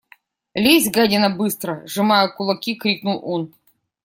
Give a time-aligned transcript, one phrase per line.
[0.63, 3.53] –Лезь, гадина, быстро!– сжимая кулаки, крикнул он.